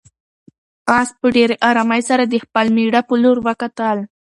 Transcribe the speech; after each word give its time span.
آس 0.99 1.09
په 1.19 1.27
ډېرې 1.35 1.55
آرامۍ 1.69 2.01
سره 2.09 2.23
د 2.25 2.35
خپل 2.43 2.65
مېړه 2.75 3.01
په 3.09 3.15
لور 3.23 3.37
وکتل. 3.47 3.97